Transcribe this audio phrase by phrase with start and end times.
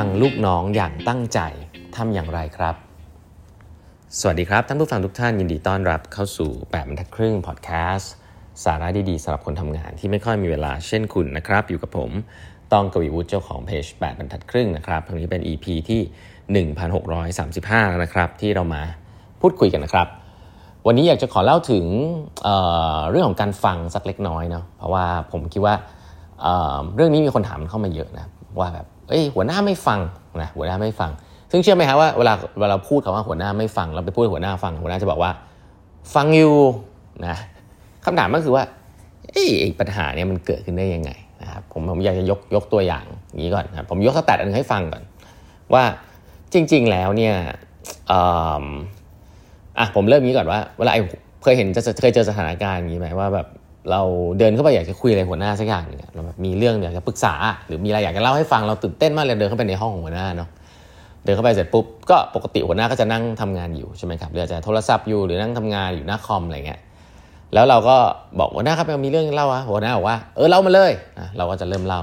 [0.00, 1.40] ฟังลูกน้องอย่างตั้งใจ
[1.96, 2.74] ทำอย่างไรครับ
[4.18, 8.12] สวัสดีครับ ท่านผู้ฟังทุกท่านยินดีต้อนรับเข้าสู่8บรรทัดครึ่งพอดแคสต์
[8.64, 12.10] สาระดีๆสำหรับคนทำงานที่ไม่ค่อยมีเวลาเช่นคุณนะครับ อยู่กับผม
[12.72, 18.82] ต้องกวีวุฒิเจ้าของเพจ8บรรทัดครึ่งนะครับตรงนี้เป็น EP ที่ 1635แล้วนะครับ ที่เรามา
[19.40, 20.08] พูดคุยกันนะครับ
[20.86, 21.84] วันนี้อยากจะขอเล่าถึง
[22.42, 25.74] เเรื่องของการฟังสักเล็กน้อยเนาะเพราะว่าผมคิดว่า
[26.42, 28.26] เเรื่องนี้มีคนถามเข้ามาเยอะนะ
[28.60, 30.00] ว่าแบบ เอ้ยหัวหน้าไม่ฟัง
[30.42, 31.10] นะหัวหน้าไม่ฟัง
[31.50, 35.30] ซึ่งเชื่อไหมครับว่าเวลาเวลาพูดคำว่าหัวหน้าไม่ฟัง เราไปพูดหัวหน้าฟัง หัวหน้าจะบอกว่า
[36.14, 36.56] ฟังอยู่
[37.26, 37.36] นะ
[38.04, 38.64] คำถามก็คือว่า
[39.30, 39.48] เอ้ย
[39.80, 41.10] ปัญหาเนี่ยมันเกิดขึ้นได้ยังไง
[41.42, 43.04] นะครับผมผมอยากจะยกยกตัวอย่าง
[43.42, 45.02] นี้ก่อนนะผมยกสแตทอันนึงให้ฟังก่อน
[45.74, 45.84] ว่า
[46.52, 47.34] จริง ๆ แล้วเนี่ย
[48.10, 50.92] อะผมเริ่มนี้ก่อนว่าเวลา
[51.42, 53.46] เคยเห็นจะเคยเจอสถานการณ์อย่างนี้ไหมว่าแบบ
[53.90, 54.00] เรา
[54.38, 57.34] เดินเข้าไปอยากจะคุยอะไรหัวหน้าสักอย่างเนี่ยเราแบบมีเรื่องอยากจะปรึกษา
[57.66, 60.48] หรือมีอะไรอยากจะเล่าให้ฟังเราตื่นเต้นมากเลยเดินเข้าไปในห้องของหัวหน้าเนาะ
[61.24, 66.80] เดินเข้าไปเสร็จปุ๊บก็ปกติหัวหน้าก็จะนั่งทำงานอยู่ใช่ไหมครับหรืออาจจะโทรศัพท์อยู่หรือนั่งทำงานอยู่หน้าคอมอะไรเงี้ย
[67.54, 67.96] แล้วเราก็
[68.38, 72.00] บอกหัวหน้าครับมีเรื่องเล่าอะหัวหน้าบอกว่าเออเล่ามาเลยนะเราก็จะเริ่มเล่า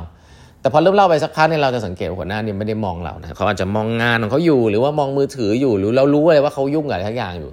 [0.62, 7.52] แต่พอเริ่มเล่าไปสักพักเนี่ยเราจะสังเกตหัวหน้าเนี่ยไม่ได้มองเรานะเขาอาจจะมองงานของเขาอยู่ หรือว่ามองมือถืออยู่หรือเรารู้เลยว่าเขายุ่งกับอะไรทั้งอย่างอยู่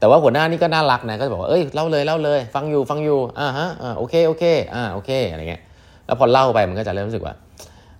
[0.00, 5.62] แต่ว่าหัวหน้านี่ก็น่ารักนะก็จะบอกว่าเอ้ยเล่าเลยเล่าเลย ฟังอยู่ฟังอยู่อ่าฮะอ่าโอเคโอเคอ่าโอเคอะไรเงี้ย
[6.06, 7.34] แล้วพอเล่าไปมันก็จะเริ่มรู้สึกว่า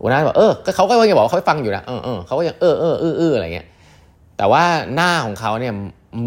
[0.01, 3.67] หัวหน้าบอกเออเขาก็ยังบอกเขาฟังอยู่นะเออเออเขาก็ยังเออเออเออเอออะไรเงี้ย
[4.39, 5.73] แต่ว่าหน้าของเขาเนี่ย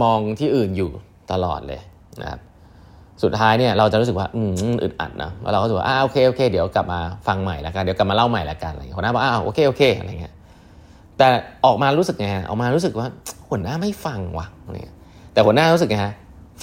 [0.02, 0.90] มองที่อื่นอยู่
[1.32, 1.80] ตลอดเลย
[2.22, 2.40] นะครับ
[3.24, 4.52] สุดท้ายเนี่ยเราจะรู้สึกว่าอืม
[4.84, 10.34] อึดอัดนะแล้วเราก็รู้สึกว่าอ่าโอเคโอเคเดี๋ยวกลับมาฟังใหม่ละกันเดี๋ยวกลับมาเล่าใหม่ละกันอะไรหัวหน้าบอกอ่าโอเคโอเคอะไรเงี้ย
[11.18, 11.28] แต่
[11.66, 13.08] ออกมารู้สึกไงออกมารู้สึกว่า
[13.50, 14.96] หัวหน้าไม่ฟังว่ะเงี้ย
[15.34, 16.14] แต่หัวหน้ารู้สึกไงฮะ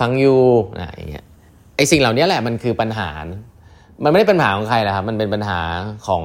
[0.01, 0.41] ฟังอยู่
[0.81, 1.25] นะอย่างเงี้ย
[1.77, 3.09] ไอ้สิ่งเหล่านี้แหละมันคือปัญหา
[4.05, 5.61] มันไม่ได้เป็นปัญหาของใครนะครับ มันเป็นปัญหา
[6.07, 6.23] ของ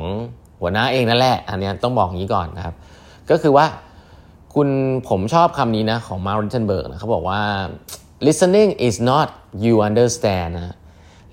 [0.61, 2.75] หัวหน้าเองนั่นแหละ อันนี้ต้องบอกอย่างนี้ก่อนนะครับ
[3.29, 3.65] ก็คือว่า
[4.53, 4.67] คุณ
[5.09, 7.41] ผมชอบคำนี้นะของมารินเทนเบิร์กนะเขาบอกว่า
[8.27, 9.27] listening is not
[9.65, 10.75] you understand นะ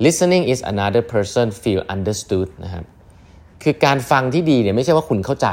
[0.05, 2.85] listening is another person feel understood นะครับ
[3.63, 5.49] คือการฟังที่ดีเนี่ยไม่ใช่ว่าคุณเข้าใจ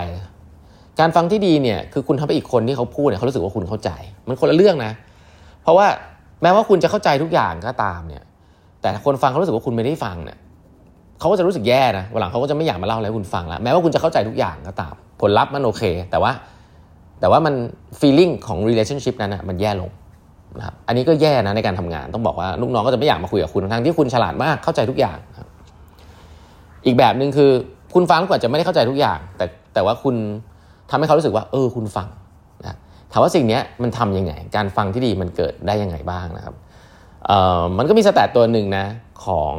[1.00, 3.90] การฟังที่ดีเนี่ยคือคุณทำให้อีกคนที่เขาพูดเนี่ยเขารู้สึกว่าคุณเข้าใจ
[4.28, 4.94] มันคนละเรื่องนะ
[5.64, 5.88] เพราะว่า
[6.42, 8.24] แม้ว่าคุณจะเข้าใจทุกอย่างก็ตามเนี่ย
[8.82, 10.38] แต่คนฟังเขารู้สึกว่าคุณไม่ได้ฟังเนี่ย
[11.20, 16.32] เขาก็จะรู้สึกแย่นะวันหลังเขาก็จะไม่อยากมาเล่าอะไรคุณฟังแล้วแม้ว่าคุณจะเข้าใจทุกอย่างก็ตาม ผลลัพธ์มันโอเค แต่ว่า
[17.20, 17.54] แต่ว่ามัน
[18.00, 19.92] feeling ของ relationship นั้นนะมันแย่ลง
[20.58, 25.18] นะครับอันนี้ก็แย่นะในการทำงานต้องบอกว่าลูกน้องก็จะไม่อยากมาคุยกับคุณทั้งที่คุณฉลาดมากเข้าใจทุกอย่าง
[26.86, 27.52] อีกแบบหนึ่งคือ
[27.94, 30.16] คุณฟังกว่าจะไม่ได้เข้าใจทุกอย่าง แต่แต่ว่าคุณ
[30.90, 32.08] ทำให้เขารู้สึกว่า เออ คุณฟัง
[33.12, 36.56] ถามว่าสิ่งนี้มันทำยังไง การฟังที่ดีมันเกิดได้ยังไงบ้างนะครับ
[37.78, 38.86] มันก็มีสแตทตัวหนึ่งนะ
[39.26, 39.56] ของ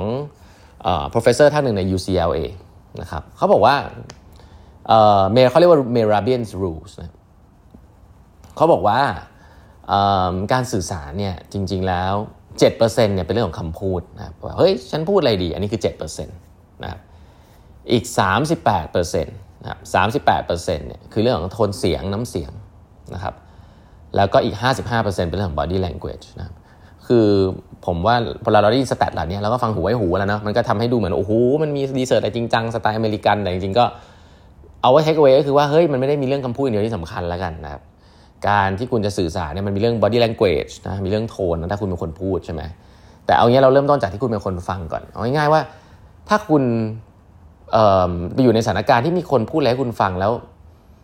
[1.13, 2.41] professor ท่านหนึ่งใน UCLA
[3.01, 3.77] นะครับเขาบอกว่า
[5.33, 7.15] เมเขาเรียกว่า Merabian's rules นะ
[8.57, 9.01] เขาบอกว่า
[10.53, 12.15] การสื่อสารเนี่ยจริง ๆแล้ว
[12.61, 15.83] 7%เนี่ยเป็นเรื่องของคำพูดนะครับว่าเฮ้ยฉันพูดอะไรดี อันนี้คือ
[16.23, 17.01] 7%นะครับ
[17.93, 18.05] อีก
[18.65, 19.79] 38%นะครับ
[20.49, 22.53] 38%เนี่ยคือเรื่องของโทนเสียงน้ำเสียง
[23.15, 23.35] นะครับ
[24.17, 24.57] แล้วก็อีก
[24.93, 26.55] 55%เป็นเรื่องของ body language นะครับ
[27.07, 27.27] คือ
[27.87, 31.33] ผมว่าพอเราได้ยิน stat เหล่านี้เราก็ฟังหูไว้หูแล้วเนาะมันก็ทำให้ดูเหมือน โอ้โห
[31.63, 33.85] มันมี research อะไรจริงจังสไตล์อเมริกันแต่จริงๆก็
[34.83, 37.83] เอาไว้ take เอาไว้ก็คือว่า เฮ้ย มันไม่ได้มีเรื่องคำพูดเดียวที่สำคัญแล้วกันนะครับ
[38.49, 42.63] การที่คุณจะสื่อสารเนี่ยมันมีเรื่อง body language นะมีเรื่องโทนนะถ้าคุณเป็นคนพูดใช่ไหม
[43.27, 45.61] แต่เอางี้เราเริ่มต้นจากที่คุณเป็นคนฟังก่อนเอาง่ายๆว่า
[46.29, 46.63] ถ้าคุณ
[48.35, 50.33] ไปอยู่ในสถานการณ์ที่มีคนพูดอะไรให้คุณฟังแล้ว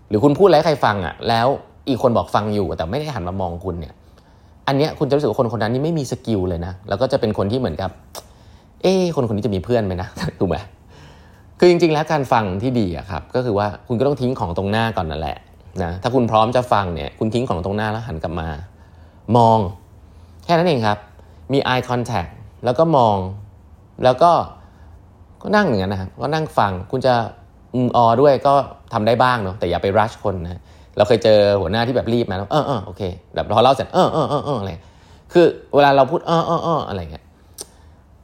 [0.09, 1.49] หรือคุณพูดอะไรให้ใครฟังอะแล้ว
[1.89, 3.95] อีกคนบอกฟังอยู่แต่ไม่ได้หันมามองคุณเนี่ย
[4.69, 7.91] อันเนี้ยคุณจะรู้สึกว่าคนคนนั้นนี่ไม่มีสกิลเลยนะ แล้วก็จะเป็นคนที่เหมือนกับ
[8.83, 10.09] เอ้คนคนนี้จะมีเพื่อนไหมนะ
[10.41, 10.57] ถูกไหม
[11.59, 15.37] คือจริง ๆ แล้วการฟังที่ดีอะครับ ก็คือว่าคุณก็ต้องทิ้งของตรงหน้าก่อนนั่นแหละ
[15.83, 18.49] นะถ้าคุณพร้อมจะฟังเนี่ย คุณทิ้งของตรงหน้าแล้วหันกลับมา
[19.37, 19.59] มอง
[20.45, 20.99] แค่นั้นเองครับ
[21.53, 22.31] มี eye contact
[22.65, 23.17] แล้วก็มอง
[24.05, 24.33] แล้วก็
[25.43, 27.15] ก็นั่งอย่างนั้นนะครับก็นั่งฟังคุณจะ
[27.75, 28.55] อืออด้วยก็
[28.93, 30.60] ทำได้บ้างเนาะแต่อย่าไปรัชคนนะ
[30.97, 33.03] เราเคยเจอหัวหน้าที่แบบรีบมาแล้วเออเออโอเค
[33.34, 34.72] แบบพอเล่าเสร็จเออเออเออเอออะไร
[35.33, 37.25] คือเวลาเราพูดเออเออเอออะไรเงี้ย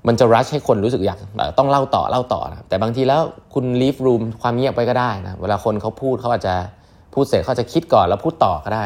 [0.07, 1.19] มันจะรัชให้คนรู้สึกอยาก
[1.59, 3.21] ต้องเล่าต่อเล่าต่อนะแต่บางทีแล้ว
[3.55, 6.55] คุณลีฟรูมความเงียบไปก็ได้นะเวลาคนเขาพูดเขาอาจจะ
[7.15, 8.85] พูดเสร็จเขาจะคิดก่อนแล้วพูดต่อก็ได้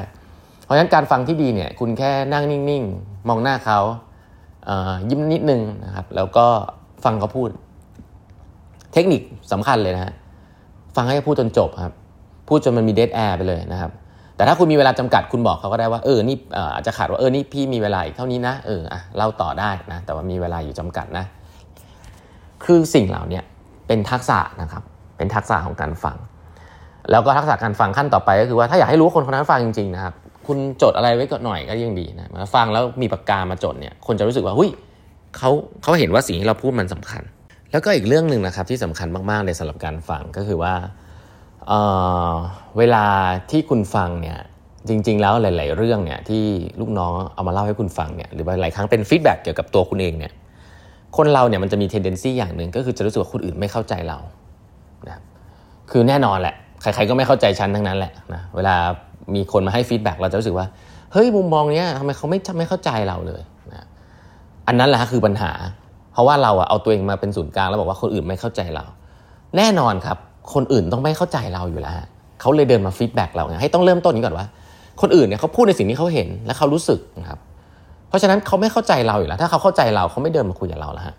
[0.65, 3.79] เพราะฉะนั้นการฟังที่ดีเนี่ยคุณแค่นั่งนิ่งๆ มองหน้าเขา
[5.11, 6.47] ยิ้มนิดนึงนะครับแล้วก็
[7.05, 7.49] ฟังเขาพูด
[8.93, 9.23] เทคนิค
[9.53, 10.13] สำคัญเลยนะฮะ
[10.97, 11.93] ฟังให้พูดจนจบครับ
[12.49, 13.91] พูดจนมันมีเดทแอร์ไปเลยนะครับ
[14.37, 16.37] แต่ถ้าคุณมีเวลาจำกัดคุณบอกเขาก็ได้ว่าเออนี่
[16.75, 21.25] อาจจะขาดว่าเออนี่พี่มีเวลาอีกเท่านี้นะเอออะเล่าต่อได้นะแต่ว่ามีเวลาอยู่จำกัดนะ
[22.65, 23.41] คือสิ่งเหล่านี้
[23.87, 24.83] เป็นทักษะนะครับ
[25.17, 26.17] เป็นทักษะของการฟัง
[27.11, 30.15] แล้วก็ทักษะการฟังขั้นต่อไปก็คือว่าถ้าอยากให้รู้คนคนนั้นฟังจริงๆนะครับ
[30.47, 34.71] คุณจดอะไรไว้ก่อนหน่อยก็ยังดีนะมาฟังแล้วมีปากกามาจดเนี่ยคนจะรู้สึกว่าหุย
[35.37, 35.51] เขา
[35.83, 37.23] เขาเห็นว่าสิ่งที่เราพูดมันสำคัญ
[37.73, 40.75] แล้วก็อีกเรื่องหนึ่งนะครับที่สำคัญมากๆในสำหรับการฟังก็คือว่า
[41.69, 43.05] เวลา
[43.51, 44.39] ที่คุณฟังเนี่ย
[44.89, 46.45] จริง ๆ แล้วหลาย ๆ เรื่องเนี่ยที่
[46.81, 50.33] ลูกน้องเอามาเล่าให้คุณฟังเนี่ยหรือว่าหลายครั้งเป็น feedback เกี่ยวกับตัวคุณเองเนี่ย
[51.17, 54.19] คนเราเนี่ยมันจะมี tendency อย่างหนึ่งก็คือจะรู้สึกว่าคนอื่นไม่เข้าใจเรา
[55.09, 55.19] นะ
[55.91, 58.75] คือแน่นอนแหละใคร ๆ ก็ไม่เข้าใจฉันทั้งนั้นแหละนะเวลา
[59.35, 60.67] มีคนมาให้ feedback เราจะรู้สึกว่า
[61.13, 63.43] เฮ้ยมุมมองเนี้ยทำไมเขาไม่ไม่เข้าใจเราเลย
[63.73, 63.87] นะ
[64.67, 65.53] อันนั้นแหละคือปัญหา
[66.13, 68.85] เพราะว่าเราอะเอาตัวเองมาเป็นศูนย์กลางแล้วบอกว่าคนอื่นไม่เข้าใจเรา
[69.57, 70.19] แน่นอนครับ
[70.55, 71.95] คนอื่นต้องไม่เข้าใจเราอยู่แล้ว
[72.41, 74.47] เขาเลยเดินมา feedback เราไงให้ต้องเริ่มต้นนี้ก่อนว่า
[75.01, 77.39] คนอื่นเนี่ยเขาพูดในสิ่งที่เขาเห็นและเขารู้สึกนะครับ
[78.09, 81.17] เพราะฉะนั้นเขาไม่เข้าใจเราอยู่แล้ว ถ้าเขาเข้าใจเราเขาไม่เดินมาคุยกับเราแล้วฮะ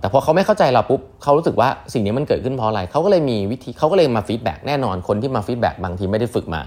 [0.00, 6.60] แต่พอเขาไม่เข้าใจเราปุ๊บเขารู้สึกว่าสิ่งนี้มันเกิดขึ้นเพราะอะไรเขาก็เลยมีวิธีเขาก็เลยมา feedback แน่นอนคนที่มา feedback บางทีไม่ได้ฝึกมา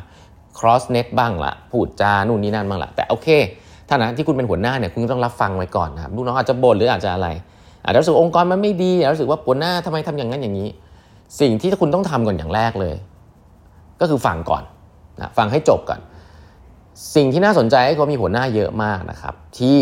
[0.59, 3.27] cross net บ้างละพูดจานู่นนี่นั่นบ้างละแต่โอเค
[3.87, 7.27] ถ้านะที่คุณเป็นหัวหน้าเนี่ยคุณต้องรับฟังไว้ก่อนนะครับลูกน้องอาจจะบ่นหรืออาจจะอะไร
[7.83, 10.69] อาจจะรู้สึกองค์กรมันไม่ดีอาจจะรู้สึกว่าหัวหน้าทำไมทำอย่างนั้นอย่างนี้
[11.39, 12.95] สิ่งที่คุณต้องทำก่อนอย่างแรกเลย
[14.01, 14.63] ก็คือฟังก่อน
[15.19, 15.99] นะฟังให้จบก่อน
[17.15, 19.77] สิ่งที่น่าสนใจก็มีหัวหน้าเยอะมากนะครับ ที่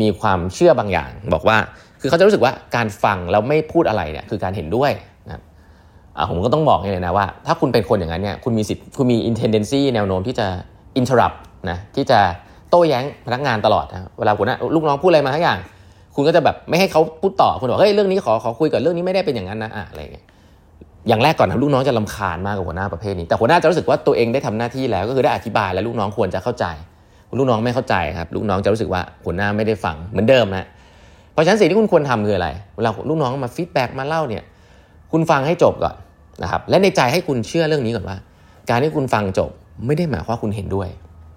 [0.00, 1.56] มีความเชื่อบางอย่าง บอกว่า
[2.00, 4.90] คือเขาจะรู้สึกว่าการฟังแล้วไม่พูดอะไรเนี่ยคือการเห็นด้วย
[5.26, 5.42] นะ
[6.30, 10.46] ผมก็ต้องบอกเลยนะว่า ถ้าคุณเป็นคนอย่างนั้นเนี่ยคุณมีสิทธิ์คุณมี intendency แนวโน้มที่จะ
[11.00, 11.36] interrupt
[11.70, 12.18] นะที่จะ
[12.70, 15.58] โต้แย้งพนักงานตลอดนะเวลาหัวหน้าลูกน้องพูดอะไรมาทุกอย่าง
[16.14, 20.24] คุณก็จะแบบไม่ให้เขาพูดต่อคุณบอกเฮ้ยเรื่องนี้ขอขอคุยก่อนเรื่องนี้ไม่ได้เป็นอย่างนั้นนะอะอะไรเงี้ย
[21.08, 26.66] อย่างแรกก่อนนะลูกน้องจะรำคาญมากกับหัวหน้าประเภทนี้ แต่หัวหน้าจะรู้สึกว่าตัวเองได้ทำหน้าที่แล้วก็คือได้อธิบายแล้วลูกน้องควรจะเข้าใจ
[27.38, 30.66] ลูกน้องไม่เข้าใจครับลูกน้องจะรู้สึกว่าหัวหน้าไม่ได้ฟังเหมือนเดิมนะ
[31.32, 34.42] เพราะฉะนั้นสิ่งที่คุณควรทำคืออะไรเวลาลูกน้องมา feedback มาเล่าเนี่ย
[35.12, 35.94] คุณฟังให้จบก่อน
[36.42, 38.16] นะครับและในใจให้คุณเชื่อเรื่องนี้ก่อนว่า
[38.70, 39.50] การที่คุณฟังจบ
[39.86, 40.88] ไม่ได้หมายความว่าคุณเห็นด้วย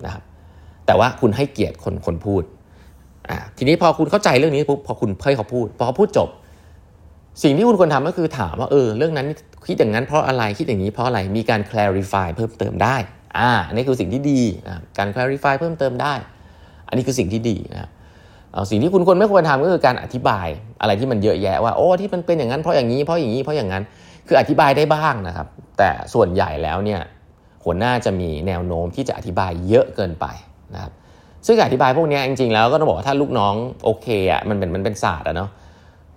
[0.05, 0.23] นะครับ
[0.85, 2.43] แต่ว่าคุณให้เกียรติคนคนพูด
[3.57, 6.29] ทีนี้พอคุณเข้าใจเรื่องนี้ปุ๊บพอคุณให้เขาพูด พอเขาพูดจบ
[7.43, 9.27] สิ่งที่คุณควรทำก็คือถามว่าเออเรื่องนั้น
[9.67, 12.95] คิดอย่างนั้นเพราะอะไรคิดอย่างนี้เพราะอะไรมีการ clarify เพิ่มเติมได้
[13.37, 16.13] อ่านี่คือสิ่งที่ดีนะการ clarify เพิ่มเติมได้
[16.87, 17.89] อันนี้คือสิ่งที่ดีนะ
[18.69, 20.47] สิ่งที่คุณควรไม่ควรทำก็คือการอธิบาย
[20.81, 23.83] อะไรที่มันเยอะแยะว่าโอ้ที่มันเป็นอย่างนั้นเพราะอย่างนี้เพราะอย่างนี้เพราะอย่างนั้น
[24.27, 25.47] คืออธิบายได้บ้างนะครับ
[25.77, 27.01] แต่ส่วนใหญ่แล้วเนี่ย
[27.63, 30.25] หัวหน้าจะมีแนวโน้มที่จะอธิบายเยอะเกินไป
[30.73, 30.91] นะครับ
[31.47, 33.53] ซึ่งอธิบายพวกนี้จริงๆแล้วก็ต้องบอกว่าถ้าลูกน้อง
[33.83, 35.49] โอเคอะมันเป็นมันเป็นศาสตร์อะเนาะ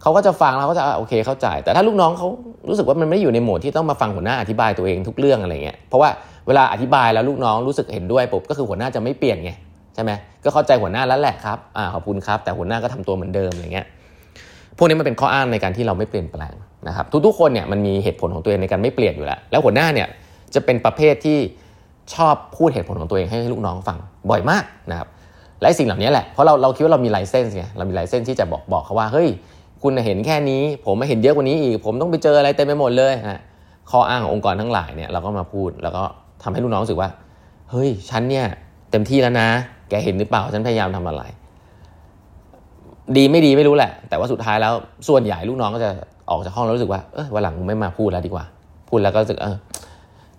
[0.03, 2.29] เขาก็จะฟังแล้วเขาจะโอเคเข้าใจ แต่ถ้าลูกน้องเขา
[2.69, 6.11] รู้สึกว่ามันไม่อยู่ในโหมดที่ต้องมาฟังหัวหน้าอธิบายตัวเองทุกเรื่องอะไรเงี้ยเพราะว่า
[6.47, 9.51] เวลาอธิบายแล้วลูกน้องรู้สึกเห็นด้วยปุ๊บก็คือหัวหน้าจะไม่เปลี่ยนไง
[9.95, 10.11] ใช่ไหม
[10.45, 13.87] ก็เข้าใจหัวหน้าแล้วแหละครับอ่าขอบคุณครับ แต่หัวหน้าก็ทำตัวเหมือนเดิมอะไรเงี้ย
[14.77, 16.55] พวกนี้มันเป็นข้ออ้างในการที่เราไม่เปลี่ยนแปลง
[16.89, 20.09] นะครับทุกๆคนเนี่ยมันมีเหตุผลของตัวเองในการไม่เปลี่ยนอยู่แล้วแล้วหัวหน้าเนี่ย
[20.55, 21.39] จะเป็นประเภทที่
[22.15, 23.99] ชอบพูดเหตุผลของตัวเองให้ลูกน้องฟัง
[24.31, 25.09] บ่อยมากนะครับ
[25.61, 29.29] และสิ่งเหล่านี้แหละเพราะเราเราคิดว่าเรามีไลเซนส์ไงเรามีไลเซนส์ที่จะบอกบอกเขาว่าเฮ้ย
[29.83, 33.41] คุณเห็นแค่นี้ ผมมาเห็นเยอะกว่านี้อีก ผมต้องไปเจออะไรเต็มไปหมดเลยฮะ
[33.91, 36.03] ข้ออ้างขององค์กรทั้งหลายเนี่ยเราก็มาพูดแล้วก็
[36.43, 37.11] ทำให้ลูกน้องรู้สึกว่า
[37.71, 38.47] เฮ้ยฉันเนี่ย
[38.91, 39.49] เต็มที่แล้วนะ
[39.89, 41.23] แกเห็นหรือเปล่าฉันพยายามทำอะไร
[43.17, 44.73] ดีไม่ดีไม่รู้แหละ แต่ว่าสุดท้ายแล้ว
[45.09, 45.91] ส่วนใหญ่ลูกน้องก็จะ
[46.31, 48.45] ออกจากห้องแล้วรู้สึกว่าเออวันหลังไม่มาพูดแล้วดีกว่า
[48.89, 49.57] พูดแล้วก็รู้สึกเออ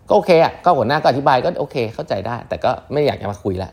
[0.07, 3.69] ก็โอเคอะก็หัวหน้าก็อธิบายก็โอเค เข้าใจได้ แต่ก็ไม่อยากจะมาคุยละ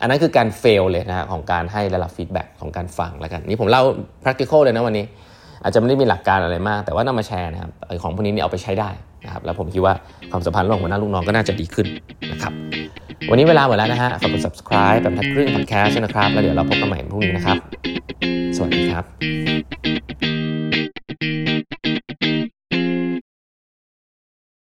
[0.00, 3.82] อันนั้นคือการ fail เลยนะของการให้ระดับ feedback ของการฟังแล้วกันนี่ผมเล่า
[4.24, 5.04] practical เลยนะวันนี้
[5.62, 7.70] อาจจะไม่ได้มีหลักการอะไรมาก แต่ว่านำมาแชร์นะครับ
[8.02, 8.90] ของพวกนี้เนี่ยเอาไปใช้ได้
[9.24, 9.94] นะครับแล้วผมคิดว่า
[10.30, 11.86] ความสัมพันธ์ระหว่างหัวหน้าลูกน้องก็น่าจะดีขึ้น
[12.32, 12.52] นะครับ
[13.30, 17.56] วันนี้เวลาหมดแล้วนะฮะฝากกด subscribe แปดบรรทัดครึ่ง podcast นะครับ แล้วเดี๋ยวเราพบกันใหม่พรุ่งนี้นะครับ
[18.56, 19.79] สวัสดีครับ